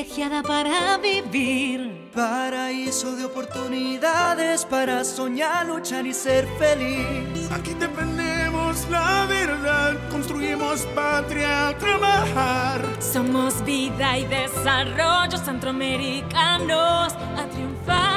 privilegiada 0.00 0.42
para 0.42 0.98
vivir. 0.98 2.10
Paraíso 2.14 3.14
de 3.16 3.24
oportunidades 3.24 4.64
para 4.64 5.04
soñar, 5.04 5.66
luchar 5.66 6.06
y 6.06 6.14
ser 6.14 6.46
feliz. 6.58 7.50
Aquí 7.50 7.74
defendemos 7.74 8.88
la 8.90 9.26
verdad, 9.26 9.96
construimos 10.10 10.82
patria, 10.94 11.76
trabajar. 11.78 12.82
Somos 13.00 13.64
vida 13.64 14.18
y 14.18 14.26
desarrollo 14.26 15.38
centroamericanos 15.38 17.14
a 17.36 17.46
triunfar. 17.50 18.09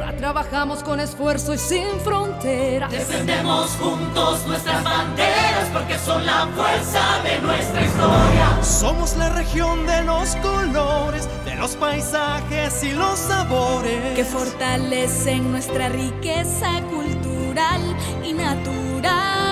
Trabajamos 0.00 0.82
con 0.82 1.00
esfuerzo 1.00 1.54
y 1.54 1.58
sin 1.58 2.00
fronteras. 2.00 2.90
Defendemos 2.90 3.70
juntos 3.80 4.46
nuestras 4.46 4.82
banderas 4.82 5.68
porque 5.72 5.98
son 5.98 6.24
la 6.24 6.46
fuerza 6.48 7.22
de 7.22 7.38
nuestra 7.40 7.82
historia. 7.82 8.62
Somos 8.62 9.16
la 9.16 9.28
región 9.28 9.86
de 9.86 10.02
los 10.02 10.34
colores, 10.36 11.28
de 11.44 11.54
los 11.56 11.76
paisajes 11.76 12.82
y 12.82 12.92
los 12.92 13.18
sabores. 13.18 14.16
Que 14.16 14.24
fortalecen 14.24 15.52
nuestra 15.52 15.88
riqueza 15.90 16.80
cultural 16.90 17.82
y 18.24 18.32
natural. 18.32 19.43